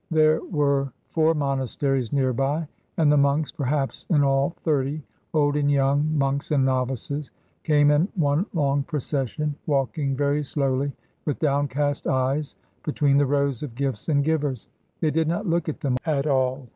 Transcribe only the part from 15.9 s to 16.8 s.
at all.